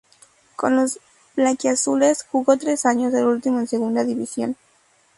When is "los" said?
0.77-0.99